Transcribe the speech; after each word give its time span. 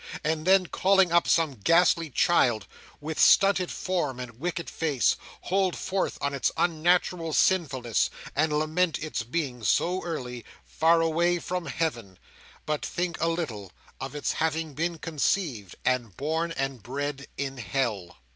And 0.23 0.47
then, 0.47 0.65
calling 0.65 1.11
up 1.11 1.27
some 1.27 1.53
ghastly 1.53 2.09
child, 2.09 2.65
with 2.99 3.19
stunted 3.19 3.69
form 3.71 4.19
and 4.19 4.39
wicked 4.39 4.67
face, 4.67 5.15
hold 5.41 5.75
forth 5.77 6.17
on 6.21 6.33
its 6.33 6.51
unnatural 6.57 7.33
sinfulness, 7.33 8.09
and 8.35 8.51
lament 8.51 8.97
its 8.97 9.21
being, 9.21 9.63
so 9.63 10.03
early, 10.03 10.43
far 10.65 11.01
away 11.01 11.37
from 11.37 11.67
Heaven—but 11.67 12.83
think 12.83 13.21
a 13.21 13.27
little 13.27 13.71
of 13.99 14.15
its 14.15 14.31
having 14.31 14.73
been 14.73 14.97
conceived, 14.97 15.75
and 15.85 16.17
born 16.17 16.51
and 16.53 16.81
bred, 16.81 17.27
in 17.37 17.57
Hell! 17.59 18.17